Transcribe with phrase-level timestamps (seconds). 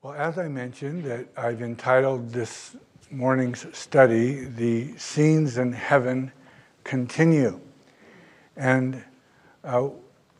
[0.00, 2.76] Well, as I mentioned, that I've entitled this
[3.10, 6.30] morning's study, The Scenes in Heaven
[6.84, 7.58] Continue.
[8.56, 9.02] And
[9.64, 9.88] uh,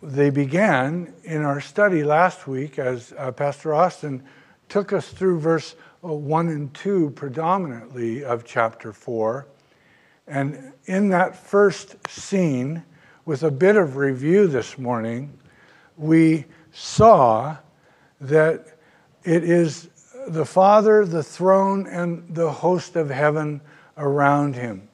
[0.00, 4.22] they began in our study last week as uh, Pastor Austin
[4.68, 9.44] took us through verse uh, 1 and 2 predominantly of chapter 4.
[10.28, 12.84] And in that first scene,
[13.24, 15.36] with a bit of review this morning,
[15.96, 17.56] we saw
[18.20, 18.77] that
[19.24, 19.88] it is
[20.28, 23.60] the Father, the throne, and the host of heaven
[23.96, 24.88] around him.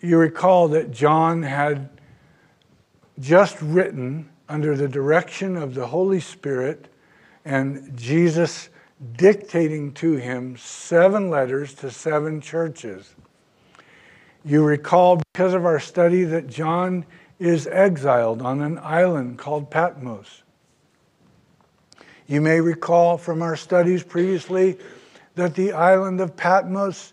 [0.00, 1.88] You recall that John had
[3.18, 6.92] just written under the direction of the Holy Spirit
[7.44, 8.68] and Jesus
[9.16, 13.14] dictating to him seven letters to seven churches.
[14.44, 17.06] You recall, because of our study, that John
[17.38, 20.43] is exiled on an island called Patmos.
[22.26, 24.78] You may recall from our studies previously
[25.34, 27.12] that the island of Patmos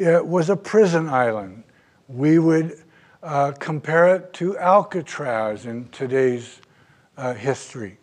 [0.00, 1.64] uh, was a prison island.
[2.08, 2.78] We would
[3.22, 6.60] uh, compare it to Alcatraz in today's
[7.16, 7.96] uh, history,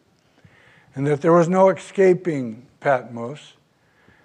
[0.95, 3.53] and that there was no escaping Patmos,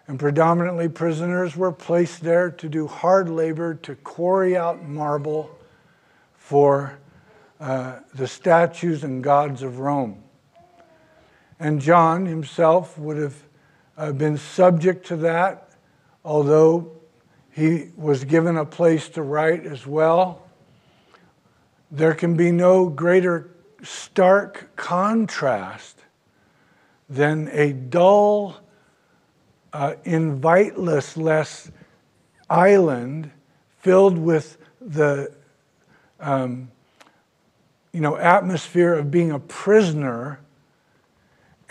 [0.07, 5.51] and predominantly prisoners were placed there to do hard labor to quarry out marble
[6.35, 6.99] for
[7.61, 10.22] uh, the statues and gods of Rome.
[11.63, 13.43] And John himself would have
[13.97, 15.71] uh, been subject to that,
[16.25, 16.91] although
[17.53, 20.43] he was given a place to write as well.
[21.93, 23.49] There can be no greater
[23.85, 26.01] stark contrast
[27.09, 28.57] than a dull,
[29.73, 31.71] uh, inviteless less
[32.51, 33.31] island
[33.79, 35.33] filled with the
[36.19, 36.73] um,
[37.93, 40.41] you know atmosphere of being a prisoner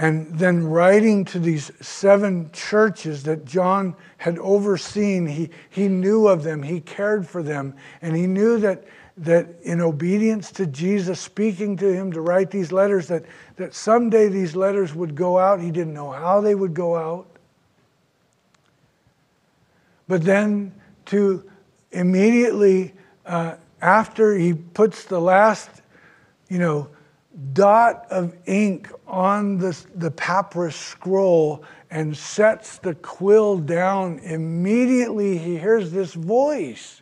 [0.02, 6.41] and then writing to these seven churches that John had overseen, he, he knew of
[6.41, 8.83] them, he cared for them, and he knew that,
[9.17, 13.25] that in obedience to Jesus speaking to him to write these letters, that,
[13.57, 15.61] that someday these letters would go out.
[15.61, 17.28] He didn't know how they would go out.
[20.07, 20.73] But then
[21.06, 21.47] to
[21.91, 22.94] immediately,
[23.28, 23.53] uh,
[23.84, 25.69] after he puts the last,
[26.50, 26.90] you know,
[27.53, 35.58] dot of ink on the, the papyrus scroll and sets the quill down, immediately he
[35.58, 37.02] hears this voice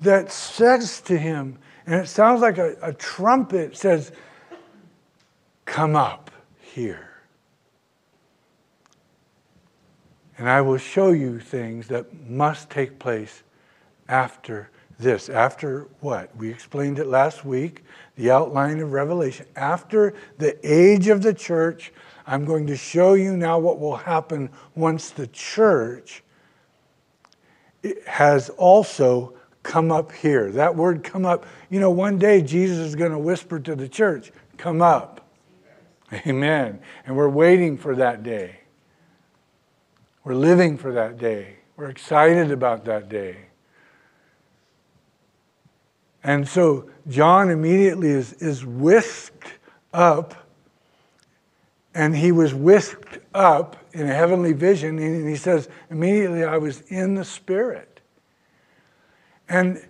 [0.00, 4.12] that says to him, and it sounds like a, a trumpet says,
[5.64, 6.30] Come up
[6.60, 7.10] here.
[10.36, 13.42] And I will show you things that must take place
[14.08, 15.28] after this.
[15.28, 16.34] After what?
[16.36, 17.84] We explained it last week
[18.16, 19.46] the outline of Revelation.
[19.56, 21.92] After the age of the church,
[22.26, 26.22] I'm going to show you now what will happen once the church
[28.06, 30.50] has also come up here.
[30.52, 33.88] That word come up, you know, one day Jesus is going to whisper to the
[33.88, 35.20] church, come up.
[36.26, 36.80] Amen.
[37.06, 38.60] And we're waiting for that day.
[40.22, 41.56] We're living for that day.
[41.76, 43.43] We're excited about that day.
[46.24, 49.52] And so John immediately is, is whisked
[49.92, 50.34] up,
[51.94, 56.80] and he was whisked up in a heavenly vision, and he says, immediately I was
[56.88, 58.00] in the Spirit.
[59.48, 59.86] And,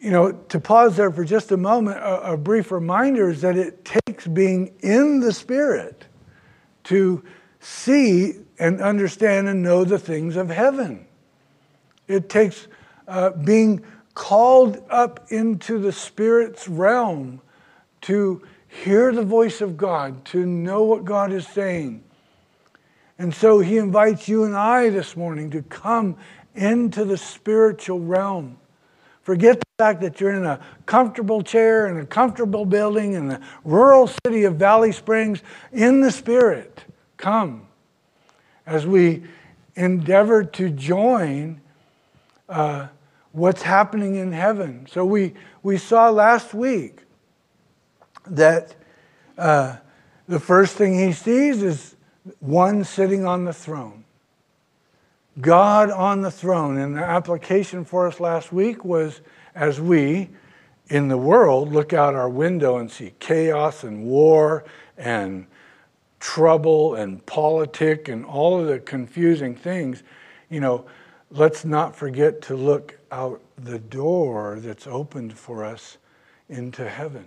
[0.00, 3.58] you know, to pause there for just a moment, a, a brief reminder is that
[3.58, 6.06] it takes being in the Spirit
[6.84, 7.24] to
[7.58, 11.04] see and understand and know the things of heaven.
[12.06, 12.68] It takes
[13.08, 13.82] uh, being
[14.14, 17.40] called up into the Spirit's realm
[18.02, 22.02] to hear the voice of God, to know what God is saying.
[23.18, 26.16] And so he invites you and I this morning to come
[26.54, 28.58] into the spiritual realm.
[29.22, 33.40] Forget the fact that you're in a comfortable chair in a comfortable building in the
[33.64, 35.42] rural city of Valley Springs
[35.72, 36.84] in the Spirit.
[37.16, 37.66] Come
[38.66, 39.24] as we
[39.76, 41.60] endeavor to join
[42.48, 42.88] uh,
[43.34, 44.86] what's happening in heaven.
[44.88, 47.00] So we, we saw last week
[48.26, 48.76] that
[49.36, 49.76] uh,
[50.28, 51.96] the first thing he sees is
[52.38, 54.04] one sitting on the throne.
[55.40, 56.78] God on the throne.
[56.78, 59.20] And the application for us last week was
[59.56, 60.30] as we
[60.88, 64.64] in the world look out our window and see chaos and war
[64.96, 65.46] and
[66.20, 70.04] trouble and politic and all of the confusing things,
[70.50, 70.86] you know,
[71.30, 75.98] let's not forget to look out the door that's opened for us
[76.48, 77.24] into heaven.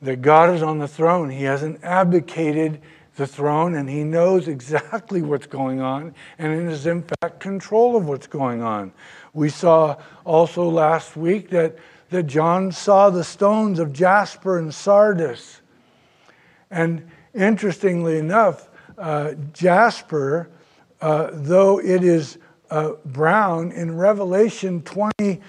[0.00, 1.30] That God is on the throne.
[1.30, 2.80] He hasn't abdicated
[3.16, 8.06] the throne and he knows exactly what's going on and is in fact control of
[8.06, 8.92] what's going on.
[9.34, 11.76] We saw also last week that,
[12.10, 15.60] that John saw the stones of jasper and sardis.
[16.70, 20.50] And interestingly enough, uh, jasper,
[21.00, 22.38] uh, though it is
[22.70, 25.40] uh, brown, in Revelation 21,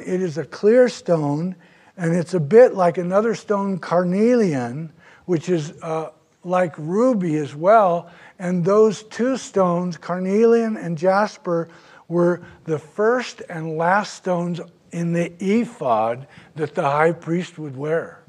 [0.00, 1.56] it is a clear stone
[1.96, 4.92] and it's a bit like another stone, carnelian,
[5.26, 6.10] which is uh,
[6.44, 8.10] like ruby as well.
[8.38, 11.68] And those two stones, carnelian and jasper,
[12.06, 14.60] were the first and last stones
[14.92, 18.22] in the ephod that the high priest would wear.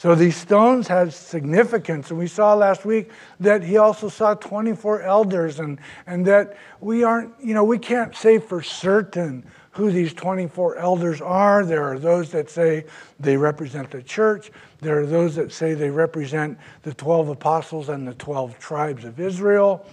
[0.00, 2.08] So these stones had significance.
[2.08, 7.04] And we saw last week that he also saw 24 elders, and, and that we
[7.04, 11.66] aren't, you know, we can't say for certain who these 24 elders are.
[11.66, 12.86] There are those that say
[13.18, 14.50] they represent the church.
[14.78, 19.20] There are those that say they represent the 12 apostles and the 12 tribes of
[19.20, 19.84] Israel.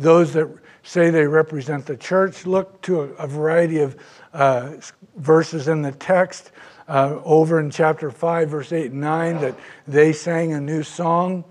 [0.00, 0.48] Those that
[0.82, 3.96] say they represent the church look to a, a variety of
[4.32, 4.72] uh,
[5.14, 6.50] verses in the text.
[6.86, 9.54] Uh, over in chapter 5, verse 8 and 9, that
[9.86, 11.44] they sang a new song,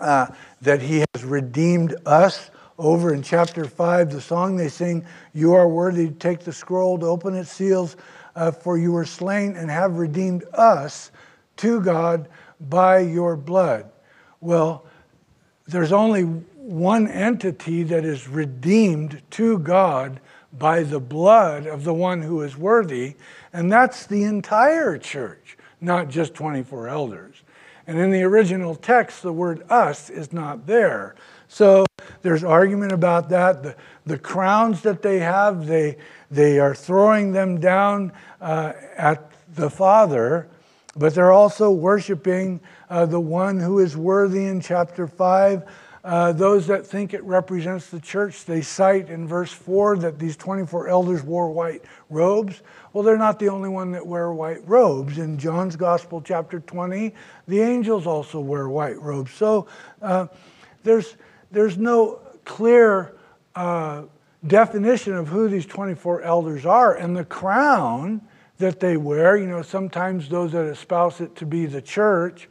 [0.00, 0.26] uh,
[0.60, 5.68] that he has redeemed us over in chapter 5, the song they sing, You are
[5.68, 7.96] worthy to take the scroll, to open its seals,
[8.34, 11.12] uh, for you were slain and have redeemed us
[11.58, 12.28] to God
[12.60, 13.90] by your blood.
[14.40, 14.84] Well,
[15.66, 20.20] there's only one entity that is redeemed to God
[20.52, 23.14] by the blood of the one who is worthy,
[23.54, 27.36] and that's the entire church, not just 24 elders.
[27.86, 31.14] And in the original text, the word us is not there.
[31.46, 31.86] So
[32.22, 33.62] there's argument about that.
[33.62, 35.98] The, the crowns that they have, they,
[36.32, 40.48] they are throwing them down uh, at the Father,
[40.96, 42.60] but they're also worshiping
[42.90, 45.62] uh, the one who is worthy in chapter 5.
[46.04, 50.36] Uh, those that think it represents the church, they cite in verse 4 that these
[50.36, 52.60] 24 elders wore white robes.
[52.92, 55.16] Well, they're not the only one that wear white robes.
[55.16, 57.14] In John's Gospel, chapter 20,
[57.48, 59.32] the angels also wear white robes.
[59.32, 59.66] So
[60.02, 60.26] uh,
[60.82, 61.16] there's,
[61.50, 63.14] there's no clear
[63.54, 64.02] uh,
[64.46, 66.94] definition of who these 24 elders are.
[66.94, 68.20] And the crown
[68.58, 72.50] that they wear, you know, sometimes those that espouse it to be the church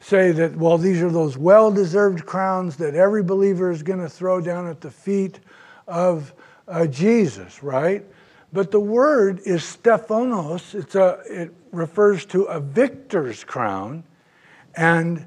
[0.00, 4.08] say that, well, these are those well deserved crowns that every believer is going to
[4.08, 5.40] throw down at the feet
[5.86, 6.32] of
[6.68, 8.04] uh, Jesus, right?
[8.52, 10.74] But the word is Stephanos.
[10.74, 14.04] It's a, it refers to a victor's crown.
[14.74, 15.26] And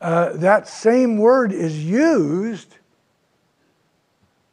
[0.00, 2.76] uh, that same word is used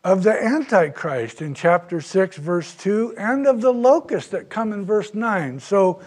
[0.03, 4.85] of the Antichrist in chapter 6, verse 2, and of the locusts that come in
[4.85, 5.59] verse 9.
[5.59, 6.01] So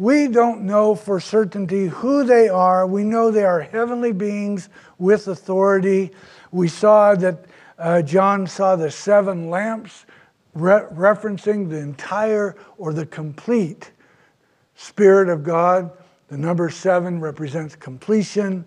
[0.00, 2.86] we don't know for certainty who they are.
[2.86, 6.10] We know they are heavenly beings with authority.
[6.50, 7.44] We saw that
[7.78, 10.06] uh, John saw the seven lamps
[10.54, 13.90] re- referencing the entire or the complete
[14.74, 15.90] Spirit of God.
[16.28, 18.64] The number seven represents completion.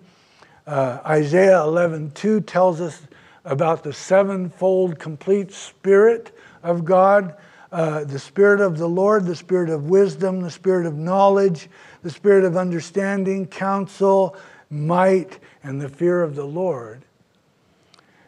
[0.67, 3.07] Uh, Isaiah 11:2 tells us
[3.43, 7.35] about the sevenfold complete Spirit of God,
[7.73, 11.69] uh, the Spirit of the Lord, the Spirit of wisdom, the Spirit of knowledge,
[12.03, 14.37] the Spirit of understanding, counsel,
[14.69, 17.03] might, and the fear of the Lord.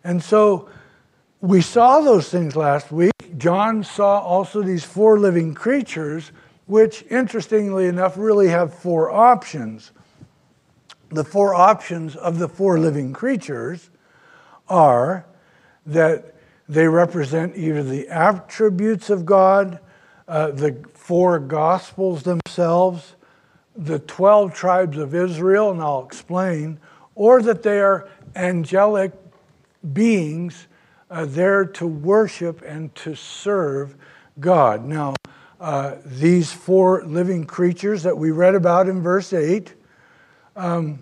[0.03, 0.67] And so
[1.39, 3.13] we saw those things last week.
[3.37, 6.31] John saw also these four living creatures,
[6.65, 9.91] which, interestingly enough, really have four options
[11.09, 13.89] the four options of the four living creatures
[14.67, 15.25] are
[15.85, 16.34] that
[16.67, 19.79] they represent either the attributes of God,
[20.27, 23.15] uh, the four gospels themselves,
[23.75, 26.79] the 12 tribes of Israel, and I'll explain,
[27.13, 29.11] or that they are angelic
[29.93, 30.67] beings
[31.11, 33.95] uh, there to worship and to serve
[34.39, 34.85] God.
[34.85, 35.15] Now,
[35.59, 39.73] uh, these four living creatures that we read about in verse 8
[40.55, 40.99] um,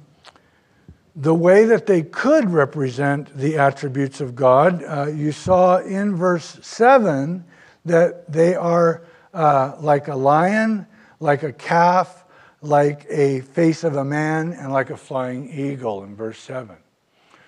[1.16, 6.58] the way that they could represent the attributes of God, uh, you saw in verse
[6.62, 7.44] 7
[7.86, 9.04] that they are
[9.34, 10.88] uh, like a lion,
[11.20, 12.26] like a calf,
[12.62, 16.76] like a face of a man, and like a flying eagle in verse 7.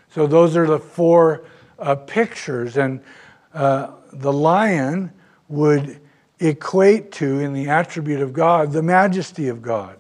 [0.10, 1.46] So those are the four
[1.80, 3.02] uh, pictures, and
[3.54, 5.12] uh, the lion
[5.48, 6.02] would
[6.40, 9.98] equate to, in the attribute of God, the majesty of God.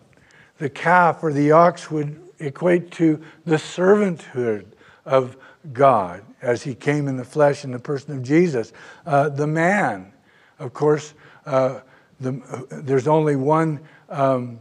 [0.58, 4.66] The calf or the ox would equate to the servanthood
[5.06, 5.38] of
[5.74, 8.74] God as he came in the flesh in the person of Jesus.
[9.06, 10.14] Uh, the man,
[10.60, 11.14] of course,
[11.46, 11.80] uh,
[12.20, 14.60] the, there's only one um,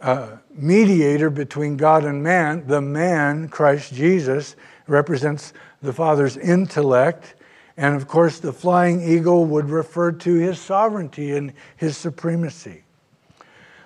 [0.00, 2.66] uh, mediator between God and man.
[2.66, 7.36] The man, Christ Jesus, represents the Father's intellect.
[7.76, 12.82] And of course, the flying eagle would refer to his sovereignty and his supremacy.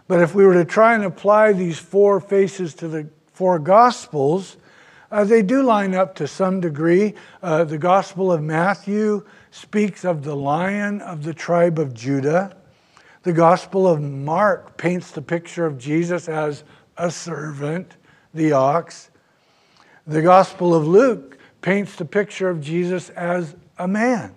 [0.08, 4.56] But if we were to try and apply these four faces to the four Gospels,
[5.10, 7.14] uh, they do line up to some degree.
[7.42, 12.56] Uh, the Gospel of Matthew speaks of the lion of the tribe of Judah.
[13.22, 16.64] The Gospel of Mark paints the picture of Jesus as
[16.96, 17.96] a servant,
[18.32, 19.10] the ox.
[20.06, 24.34] The Gospel of Luke paints the picture of Jesus as a man,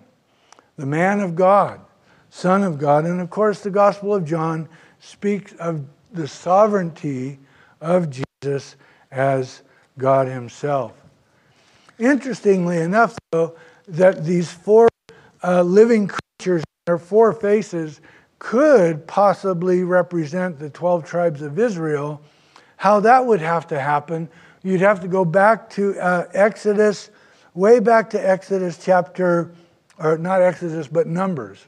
[0.76, 1.80] the man of God,
[2.30, 3.04] Son of God.
[3.04, 4.68] And of course, the Gospel of John
[5.00, 7.38] speaks of the sovereignty
[7.80, 8.76] of Jesus
[9.10, 9.62] as
[9.96, 10.92] God Himself.
[11.98, 13.56] Interestingly enough, though,
[13.88, 14.88] that these four
[15.42, 18.00] uh, living creatures, their four faces,
[18.38, 22.20] could possibly represent the 12 tribes of Israel.
[22.76, 24.28] How that would have to happen,
[24.62, 27.10] you'd have to go back to uh, Exodus,
[27.54, 29.50] way back to Exodus chapter,
[29.98, 31.66] or not Exodus, but Numbers.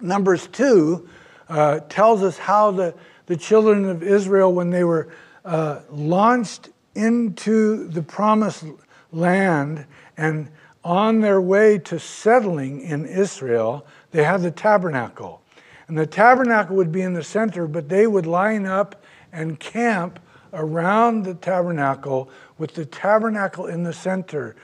[0.00, 1.08] Numbers 2
[1.48, 2.94] uh, tells us how the,
[3.26, 5.08] the children of Israel, when they were
[5.44, 8.64] uh, launched into the promised
[9.10, 10.50] land and
[10.84, 15.42] on their way to settling in Israel, they had the tabernacle.
[15.88, 20.18] And the tabernacle would be in the center, but they would line up and camp
[20.52, 24.56] around the tabernacle with the tabernacle in the center,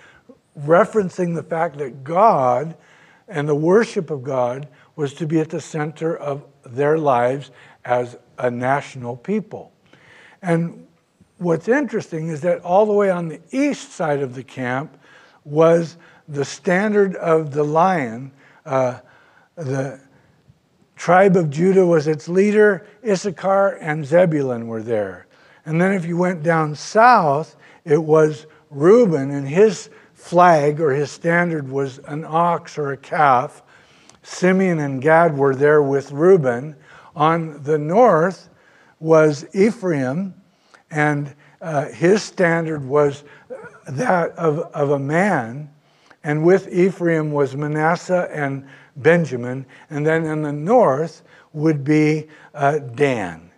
[0.60, 2.76] referencing the fact that God
[3.28, 7.50] and the worship of God was to be at the center of their lives
[7.84, 9.72] as a national people.
[10.42, 10.86] And
[11.38, 14.98] what's interesting is that all the way on the east side of the camp
[15.44, 15.96] was
[16.28, 18.32] the standard of the lion.
[18.66, 18.98] Uh,
[19.56, 20.00] the
[20.96, 25.26] tribe of Judah was its leader, Issachar and Zebulun were there.
[25.64, 31.10] And then if you went down south, it was Reuben, and his flag or his
[31.10, 33.62] standard was an ox or a calf.
[34.22, 36.76] Simeon and Gad were there with Reuben.
[37.16, 38.48] On the north
[39.00, 40.34] was Ephraim,
[40.90, 43.24] and uh, his standard was
[43.88, 45.70] that of, of a man.
[46.24, 49.64] And with Ephraim was Manasseh and Benjamin.
[49.90, 53.50] And then in the north would be uh, Dan.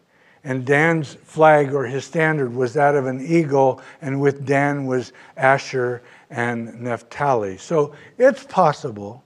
[0.45, 5.13] And Dan's flag or his standard was that of an eagle, and with Dan was
[5.37, 7.59] Asher and Naphtali.
[7.59, 9.25] So it's possible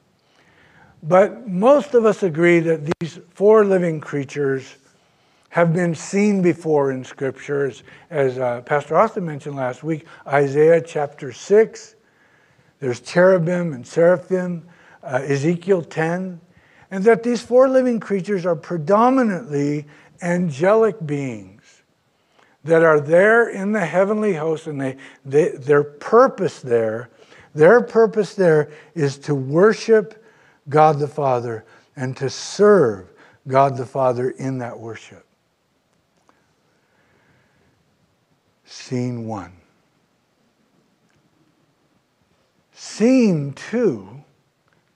[1.07, 4.77] but most of us agree that these four living creatures
[5.55, 11.31] have been seen before in scriptures, as uh, Pastor Austin mentioned last week, Isaiah chapter
[11.31, 11.95] 6.
[12.81, 14.67] There's cherubim and seraphim,
[15.05, 16.41] uh, Ezekiel 10,
[16.91, 19.87] and that these four living creatures are predominantly
[20.23, 21.85] angelic beings
[22.65, 27.11] that are there in the heavenly host, and they, they, their purpose there,
[27.55, 30.21] their purpose there is to worship
[30.69, 33.13] God the Father and to serve
[33.47, 35.25] God the Father in that worship.
[38.65, 39.53] Scene one.
[42.73, 44.25] Scene two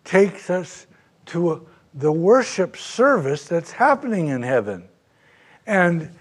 [0.04, 0.87] takes us
[1.26, 1.60] to a,
[1.94, 4.88] the worship service that's happening in heaven.
[5.66, 6.14] And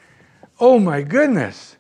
[0.60, 1.78] oh my goodness,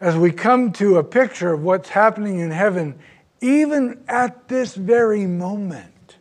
[0.00, 2.98] as we come to a picture of what's happening in heaven,
[3.40, 6.16] even at this very moment,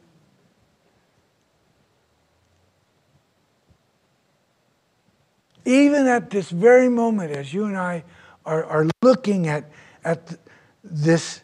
[5.65, 8.03] even at this very moment, as you and I
[8.45, 9.69] are, are looking at,
[10.03, 10.37] at
[10.83, 11.41] this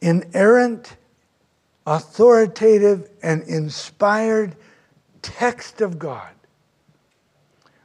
[0.00, 0.96] inerrant,
[1.86, 4.56] authoritative, and inspired
[5.22, 6.32] text of God,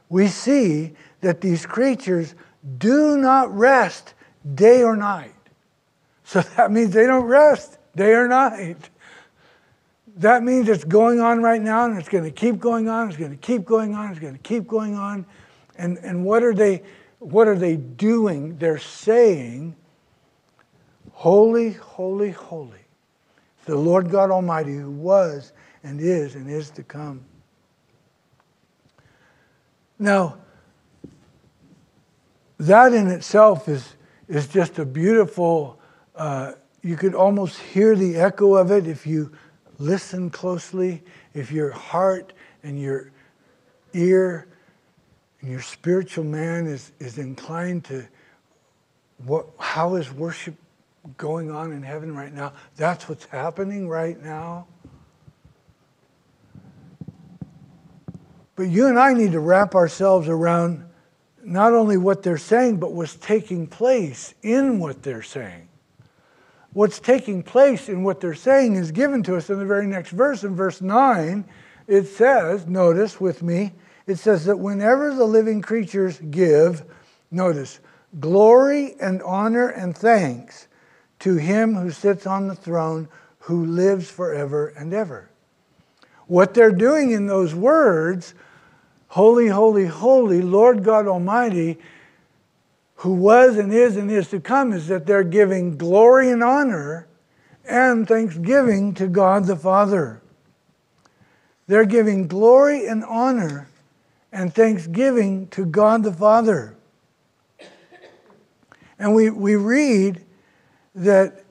[0.08, 2.34] we see that these creatures
[2.78, 4.14] do not rest
[4.54, 5.34] day or night.
[6.24, 8.90] So that means they don't rest day or night.
[10.16, 13.16] That means it's going on right now and it's going to keep going on, it's
[13.16, 15.24] going to keep going on, it's going to keep going on.
[15.76, 16.82] And, and what, are they,
[17.18, 18.56] what are they doing?
[18.58, 19.76] They're saying,
[21.12, 22.86] Holy, holy, holy,
[23.64, 27.24] the Lord God Almighty who was and is and is to come.
[29.98, 30.38] Now,
[32.58, 33.96] that in itself is,
[34.28, 35.80] is just a beautiful,
[36.14, 39.32] uh, you could almost hear the echo of it if you
[39.78, 41.02] listen closely,
[41.34, 42.32] if your heart
[42.62, 43.10] and your
[43.92, 44.46] ear
[45.40, 48.06] and your spiritual man is, is inclined to
[49.24, 50.54] what, how is worship
[51.16, 52.52] going on in heaven right now?
[52.76, 54.66] That's what's happening right now.
[58.56, 60.84] But you and I need to wrap ourselves around
[61.44, 65.68] not only what they're saying, but what's taking place in what they're saying.
[66.72, 70.10] What's taking place in what they're saying is given to us in the very next
[70.10, 70.44] verse.
[70.44, 71.44] In verse 9,
[71.86, 73.72] it says, notice with me,
[74.08, 76.82] it says that whenever the living creatures give,
[77.30, 77.78] notice,
[78.18, 80.66] glory and honor and thanks
[81.18, 83.08] to him who sits on the throne,
[83.40, 85.28] who lives forever and ever.
[86.26, 88.34] What they're doing in those words,
[89.08, 91.78] holy, holy, holy, Lord God Almighty,
[92.96, 97.06] who was and is and is to come, is that they're giving glory and honor
[97.68, 100.22] and thanksgiving to God the Father.
[101.66, 103.68] They're giving glory and honor
[104.32, 106.76] and thanksgiving to God the Father.
[108.98, 110.24] And we, we read
[110.94, 111.44] that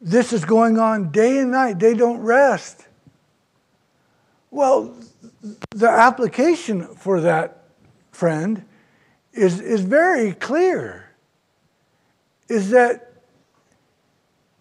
[0.00, 1.78] this is going on day and night.
[1.78, 2.86] They don't rest.
[4.50, 4.96] Well,
[5.70, 7.64] the application for that,
[8.12, 8.64] friend,
[9.32, 11.10] is, is very clear.
[12.48, 13.12] Is that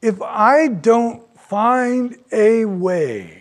[0.02, 3.41] if I don't find a way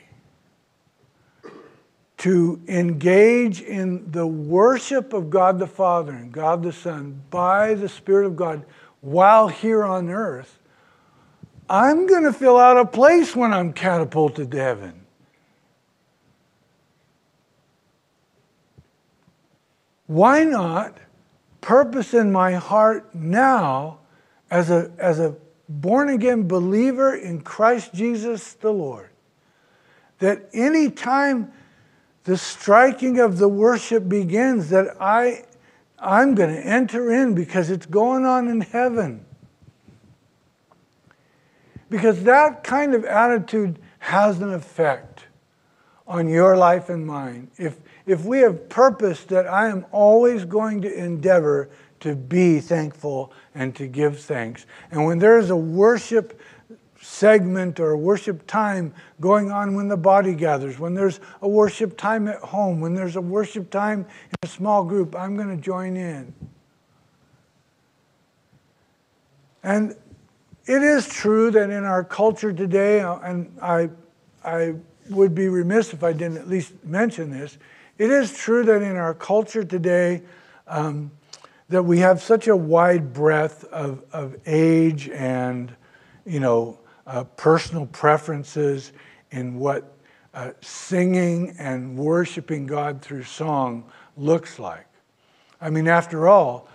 [2.21, 7.89] to engage in the worship of God the Father and God the Son by the
[7.89, 8.67] Spirit of God
[9.01, 10.59] while here on earth,
[11.71, 15.07] I'm going to feel out of place when I'm catapulted to heaven.
[20.07, 20.99] Why not
[21.63, 24.01] purpose in my heart now
[24.51, 25.37] as a, as a
[25.71, 29.09] born again believer in Christ Jesus the Lord?
[30.19, 31.53] That any time
[32.31, 35.47] the striking of the worship begins, that I,
[35.99, 39.25] I'm going to enter in because it's going on in heaven.
[41.89, 45.25] Because that kind of attitude has an effect
[46.07, 47.51] on your life and mine.
[47.59, 51.69] If, if we have purpose that I am always going to endeavor
[51.99, 54.67] to be thankful and to give thanks.
[54.93, 56.41] And when there is a worship
[57.21, 62.27] segment or worship time going on when the body gathers, when there's a worship time
[62.27, 65.99] at home, when there's a worship time in a small group, I'm going to join
[65.99, 66.33] in.
[69.63, 69.95] And
[70.65, 73.91] it is true that in our culture today, uh, and I,
[74.43, 74.77] I
[75.11, 77.59] would be remiss if I didn't at least mention this,
[77.99, 80.23] it is true that in our culture today,
[80.67, 81.11] um,
[81.69, 85.77] that we have such a wide breadth of, of age and,
[86.25, 88.93] you know, uh, personal preferences
[89.31, 89.97] in what
[90.35, 93.85] uh, singing and worshiping God through song
[94.17, 94.87] looks like.
[95.61, 96.69] I mean, after all,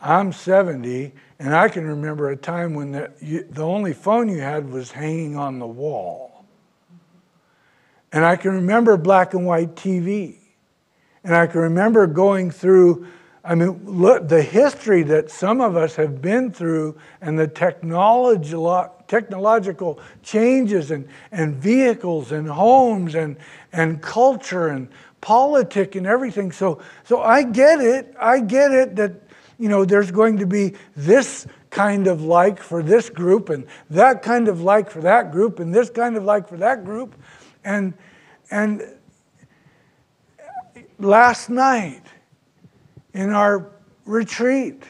[0.00, 4.40] I'm 70, and I can remember a time when the, you, the only phone you
[4.40, 6.44] had was hanging on the wall.
[8.12, 10.36] And I can remember black and white TV.
[11.24, 13.08] And I can remember going through,
[13.42, 18.54] I mean, look, the history that some of us have been through and the technology,
[19.08, 23.36] technological changes and, and vehicles and homes and,
[23.72, 24.88] and culture and
[25.20, 26.52] politic and everything.
[26.52, 28.14] So, so I get it.
[28.20, 29.12] I get it that
[29.58, 34.22] you know, there's going to be this kind of like for this group and that
[34.22, 37.14] kind of like for that group and this kind of like for that group.
[37.64, 37.94] And,
[38.50, 38.82] and
[40.98, 42.02] last night
[43.12, 43.70] in our
[44.04, 44.84] retreat,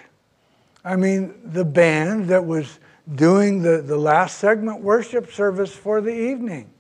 [0.85, 2.79] I mean, the band that was
[3.13, 6.71] doing the, the last segment worship service for the evening,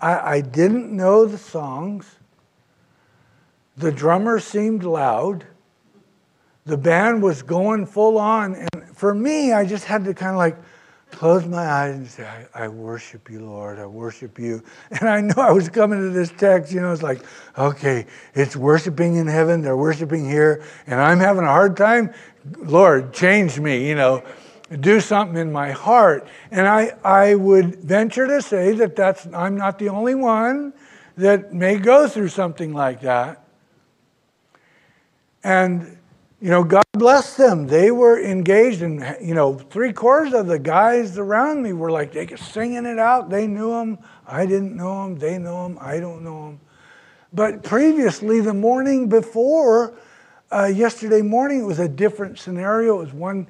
[0.00, 2.16] I, I didn't know the songs.
[3.76, 5.44] The drummer seemed loud
[6.66, 8.54] the band was going full on.
[8.56, 10.56] And for me, I just had to kind of like
[11.12, 13.78] close my eyes and say, I, I, worship you, Lord.
[13.78, 14.62] I worship you.
[14.90, 17.22] And I know I was coming to this text, you know, it's like,
[17.56, 22.12] okay, it's worshiping in heaven, they're worshiping here, and I'm having a hard time.
[22.58, 24.24] Lord, change me, you know,
[24.80, 26.26] do something in my heart.
[26.50, 30.72] And I, I would venture to say that that's, I'm not the only one
[31.16, 33.44] that may go through something like that.
[35.44, 35.96] And
[36.40, 37.66] you know, God bless them.
[37.66, 42.12] They were engaged, and you know, three quarters of the guys around me were like
[42.12, 43.30] they were singing it out.
[43.30, 43.98] They knew him.
[44.26, 45.18] I didn't know him.
[45.18, 45.78] They know him.
[45.80, 46.60] I don't know him.
[47.32, 49.94] But previously, the morning before,
[50.52, 53.00] uh, yesterday morning, it was a different scenario.
[53.00, 53.46] It was one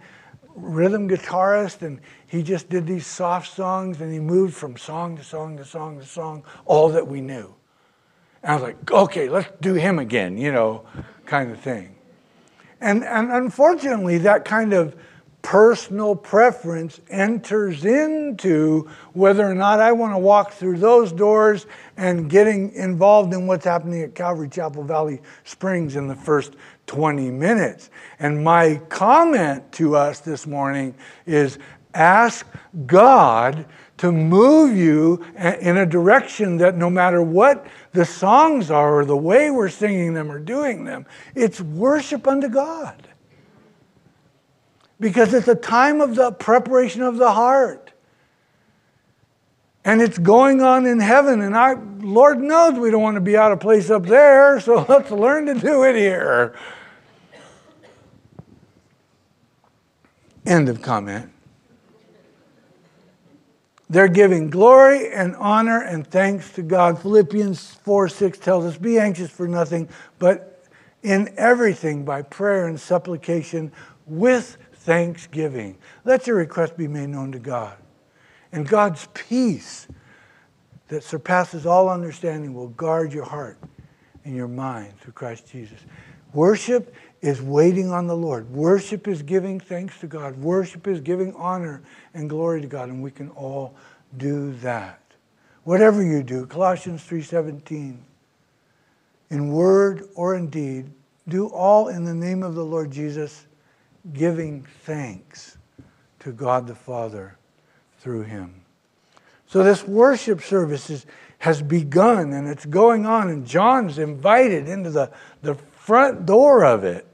[0.56, 5.22] rhythm guitarist, and he just did these soft songs, and he moved from song to
[5.22, 7.54] song to song to song, all that we knew.
[8.42, 10.84] And I was like, okay, let's do him again, you know,
[11.26, 11.94] kind of thing.
[12.80, 14.96] And, and unfortunately, that kind of
[15.42, 21.66] personal preference enters into whether or not I want to walk through those doors
[21.96, 26.54] and getting involved in what's happening at Calvary Chapel Valley Springs in the first
[26.86, 27.90] 20 minutes.
[28.18, 30.94] And my comment to us this morning
[31.26, 31.58] is
[31.94, 32.46] ask
[32.86, 33.66] God
[33.98, 39.16] to move you in a direction that no matter what the songs are or the
[39.16, 43.08] way we're singing them or doing them, it's worship unto God.
[45.00, 47.85] Because it's a time of the preparation of the heart.
[49.86, 51.40] And it's going on in heaven.
[51.40, 54.84] And I, Lord knows we don't want to be out of place up there, so
[54.88, 56.56] let's learn to do it here.
[60.44, 61.30] End of comment.
[63.88, 67.00] They're giving glory and honor and thanks to God.
[67.00, 70.64] Philippians 4 6 tells us, Be anxious for nothing, but
[71.04, 73.70] in everything by prayer and supplication
[74.04, 75.78] with thanksgiving.
[76.04, 77.76] Let your request be made known to God.
[78.56, 79.86] And God's peace
[80.88, 83.58] that surpasses all understanding will guard your heart
[84.24, 85.78] and your mind through Christ Jesus.
[86.32, 88.50] Worship is waiting on the Lord.
[88.50, 90.38] Worship is giving thanks to God.
[90.38, 91.82] Worship is giving honor
[92.14, 93.74] and glory to God, and we can all
[94.16, 95.02] do that.
[95.64, 97.98] Whatever you do, Colossians 3:17,
[99.28, 100.90] in word or in deed,
[101.28, 103.44] do all in the name of the Lord Jesus,
[104.14, 105.58] giving thanks
[106.20, 107.36] to God the Father
[108.06, 108.54] through him.
[109.48, 111.06] So this worship service is,
[111.38, 115.10] has begun and it's going on, and John's invited into the,
[115.42, 117.04] the front door of it.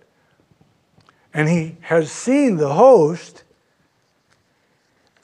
[1.33, 3.43] And he has seen the host,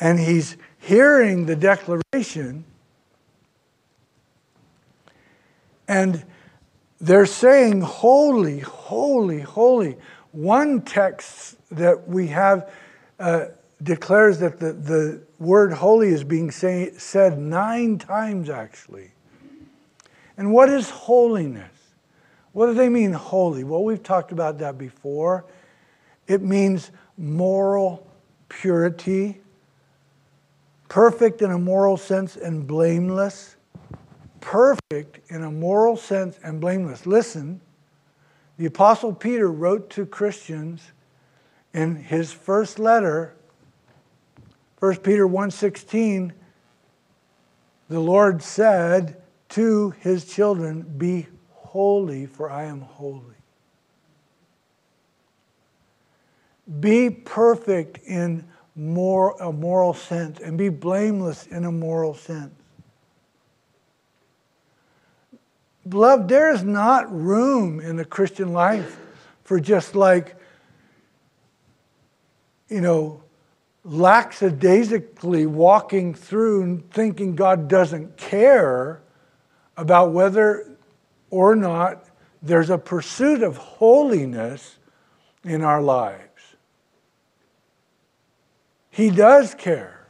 [0.01, 2.65] and he's hearing the declaration.
[5.87, 6.25] And
[6.99, 9.99] they're saying, Holy, holy, holy.
[10.33, 12.73] One text that we have
[13.21, 13.47] uh,
[13.83, 19.13] declares that the, the word holy is being say, said nine times actually.
[20.37, 21.73] And what is holiness?
[22.53, 23.65] What do they mean holy?
[23.65, 25.45] Well, we've talked about that before.
[26.27, 28.07] It means moral
[28.49, 29.41] purity,
[30.89, 33.57] perfect in a moral sense and blameless.
[34.41, 37.07] Perfect in a moral sense and blameless.
[37.07, 37.61] Listen,
[38.57, 40.93] the Apostle Peter wrote to Christians
[41.75, 43.35] in his first letter
[44.81, 46.33] 1 Peter 1:16
[47.89, 49.17] the Lord said
[49.51, 53.23] to his children, "Be holy, for I am holy."
[56.81, 58.45] Be perfect in
[58.77, 62.55] more, a moral sense and be blameless in a moral sense.
[65.89, 69.01] Beloved, there is not room in the Christian life
[69.45, 70.37] for just like,
[72.69, 73.23] you know,
[73.89, 79.01] lackadaisically walking through thinking God doesn't care
[79.77, 80.77] about whether
[81.31, 82.05] or not
[82.43, 84.79] there's a pursuit of holiness
[85.43, 86.23] in our lives.
[88.91, 90.07] He does care.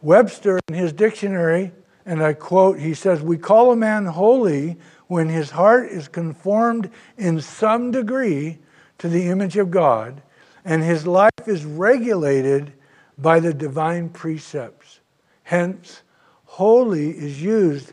[0.00, 1.72] Webster, in his dictionary,
[2.06, 6.90] and I quote, he says, We call a man holy when his heart is conformed
[7.16, 8.58] in some degree
[8.98, 10.22] to the image of God
[10.64, 12.72] and his life is regulated
[13.18, 15.00] by the divine precepts.
[15.42, 16.02] Hence,
[16.46, 17.92] holy is used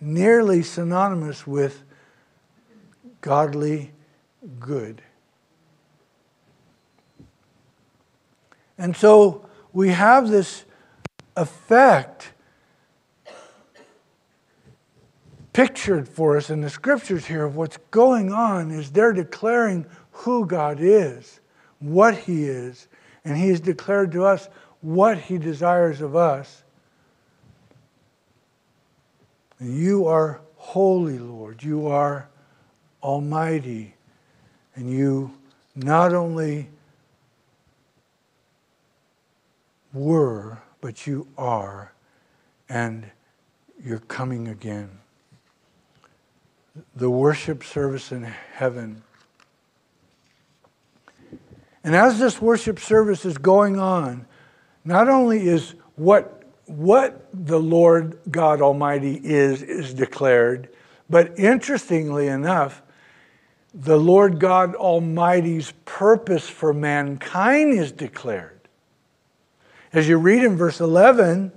[0.00, 1.82] nearly synonymous with
[3.20, 3.92] godly
[4.58, 5.02] good.
[8.78, 10.64] And so we have this
[11.36, 12.32] effect
[15.52, 20.46] pictured for us in the scriptures here of what's going on is they're declaring who
[20.46, 21.40] God is
[21.82, 22.88] what He is,
[23.24, 24.48] and He has declared to us
[24.80, 26.62] what He desires of us.
[29.60, 31.62] You are holy, Lord.
[31.62, 32.28] You are
[33.02, 33.94] almighty.
[34.74, 35.32] And you
[35.74, 36.68] not only
[39.92, 41.92] were, but you are,
[42.68, 43.10] and
[43.84, 44.90] you're coming again.
[46.96, 49.02] The worship service in heaven
[51.84, 54.26] and as this worship service is going on,
[54.84, 60.68] not only is what, what the Lord God Almighty is, is declared,
[61.10, 62.82] but interestingly enough,
[63.74, 68.60] the Lord God Almighty's purpose for mankind is declared.
[69.92, 71.52] As you read in verse 11,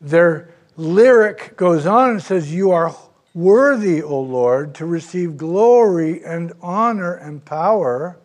[0.00, 2.94] their lyric goes on and says, You are
[3.34, 8.18] worthy, O Lord, to receive glory and honor and power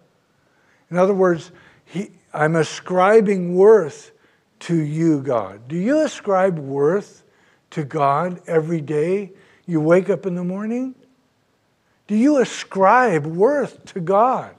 [0.92, 1.52] in other words,
[1.86, 4.12] he, I'm ascribing worth
[4.60, 5.68] to you, God.
[5.68, 7.24] Do you ascribe worth
[7.72, 9.32] to God every day
[9.66, 10.94] you wake up in the morning?
[12.08, 14.54] Do you ascribe worth to God?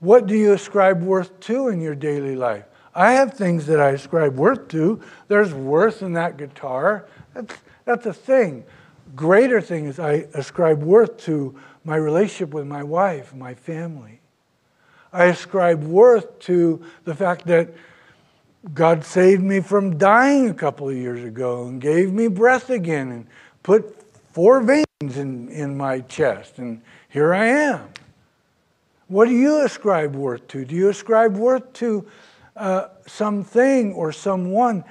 [0.00, 2.64] What do you ascribe worth to in your daily life?
[2.94, 5.02] I have things that I ascribe worth to.
[5.28, 7.06] There's worth in that guitar.
[7.34, 8.64] That's, that's a thing.
[9.14, 14.20] Greater thing is I ascribe worth to my relationship with my wife, my family.
[15.14, 17.72] I ascribe worth to the fact that
[18.74, 23.12] God saved me from dying a couple of years ago and gave me breath again
[23.12, 23.26] and
[23.62, 23.96] put
[24.32, 27.88] four veins in, in my chest, and here I am.
[29.06, 30.64] What do you ascribe worth to?
[30.64, 32.06] Do you ascribe worth to
[32.56, 34.82] uh, something or someone?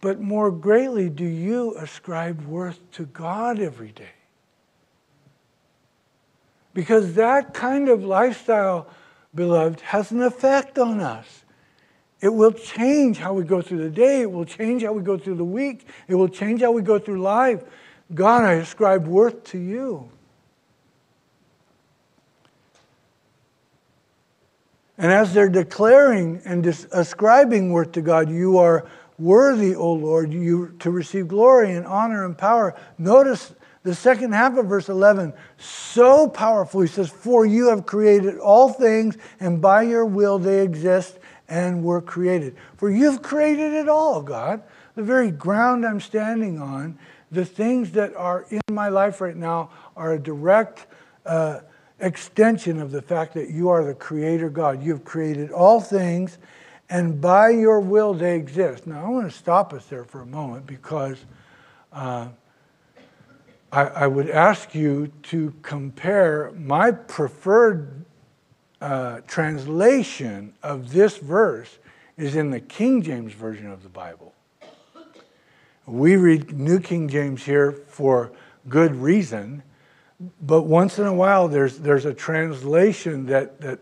[0.00, 4.12] But more greatly, do you ascribe worth to God every day?
[6.72, 8.88] Because that kind of lifestyle,
[9.34, 11.44] beloved, has an effect on us.
[12.20, 14.22] It will change how we go through the day.
[14.22, 15.86] It will change how we go through the week.
[16.08, 17.62] It will change how we go through life.
[18.14, 20.08] God, I ascribe worth to you.
[24.96, 28.86] And as they're declaring and ascribing worth to God, you are
[29.18, 32.74] worthy, O Lord, you to receive glory and honor and power.
[32.96, 36.80] Notice the second half of verse 11, so powerful.
[36.80, 41.18] He says, For you have created all things, and by your will they exist
[41.48, 42.56] and were created.
[42.78, 44.62] For you've created it all, God.
[44.94, 46.98] The very ground I'm standing on,
[47.30, 50.86] the things that are in my life right now are a direct
[51.26, 51.60] uh,
[52.00, 54.82] extension of the fact that you are the creator God.
[54.82, 56.38] You've created all things,
[56.88, 58.86] and by your will they exist.
[58.86, 61.18] Now, I want to stop us there for a moment because
[61.92, 62.28] uh,
[63.74, 68.04] I, I would ask you to compare my preferred
[68.80, 71.78] uh, translation of this verse
[72.16, 74.32] is in the King James Version of the Bible.
[75.86, 78.30] We read New King James here for
[78.68, 79.64] good reason,
[80.40, 83.80] but once in a while there's, there's a translation that, that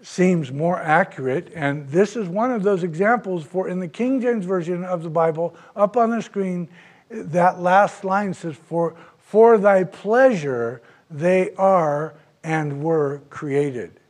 [0.00, 4.46] seems more accurate, and this is one of those examples for in the King James
[4.46, 6.68] Version of the Bible, up on the screen,
[7.10, 14.00] that last line says, For, for thy pleasure they are and were created.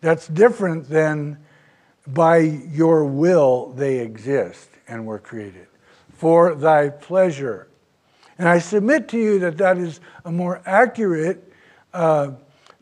[0.00, 1.38] That's different than
[2.06, 5.66] by your will they exist and were created
[6.12, 7.68] for thy pleasure.
[8.38, 11.52] And I submit to you that that is a more accurate
[11.92, 12.32] uh,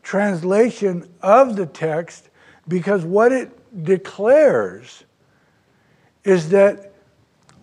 [0.01, 2.29] translation of the text
[2.67, 5.03] because what it declares
[6.23, 6.92] is that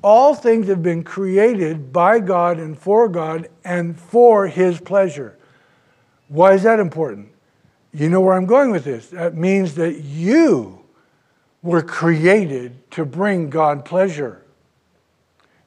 [0.02, 5.36] all things have been created by God and for God and for his pleasure.
[6.28, 7.28] Why is that important?
[7.92, 9.08] You know where I'm going with this.
[9.08, 10.84] That means that you
[11.62, 14.44] were created to bring God pleasure.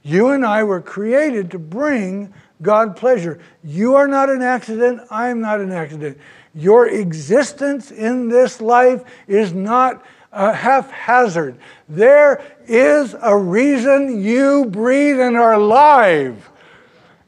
[0.02, 3.40] You and I were created to bring God pleasure.
[3.64, 5.02] You are not an accident.
[5.10, 6.18] I am not an accident.
[6.56, 11.58] Your existence in this life is not uh, haphazard.
[11.88, 16.50] There is a reason you breathe and are alive.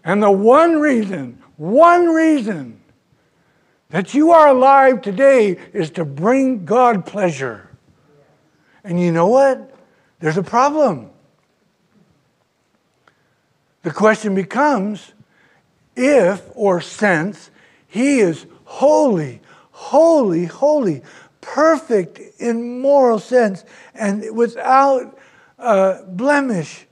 [0.03, 2.79] And the one reason, one reason
[3.89, 7.69] that you are alive today is to bring God pleasure.
[8.83, 9.73] And you know what?
[10.19, 11.11] There's a problem.
[13.83, 15.13] The question becomes
[15.95, 17.51] if or since
[17.87, 19.41] He is holy,
[19.71, 21.01] holy, holy,
[21.45, 25.17] perfect in moral sense, and without
[25.59, 26.87] uh, blemish,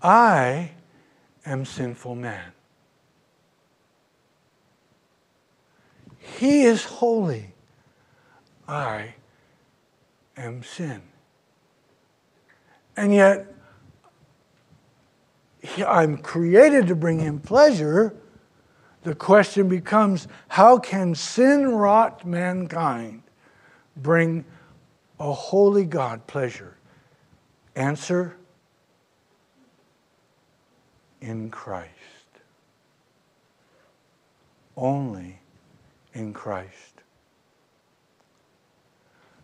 [0.00, 0.70] I
[1.44, 2.52] am sinful man.
[6.18, 7.52] He is holy.
[8.68, 9.14] I
[10.36, 11.02] am sin.
[12.96, 13.52] And yet,
[15.86, 18.14] I'm created to bring him pleasure.
[19.02, 23.23] The question becomes how can sin rot mankind
[23.96, 24.44] bring
[25.18, 26.76] a holy God pleasure?
[27.76, 28.36] Answer
[31.20, 31.90] in Christ.
[34.76, 35.38] Only
[36.12, 37.02] in Christ.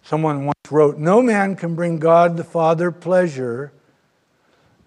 [0.02, 3.72] Someone once wrote No man can bring God the Father pleasure,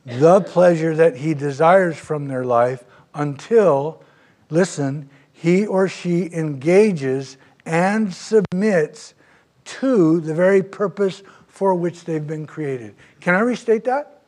[0.06, 4.04] the pleasure that he desires from their life, until,
[4.50, 9.14] listen, he or she engages and submits
[9.66, 12.96] to the very purpose for which they've been created.
[13.20, 14.22] Can I restate that?